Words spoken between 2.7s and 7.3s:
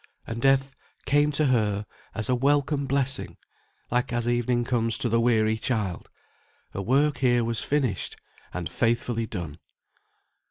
blessing, like as evening comes to the weary child. Her work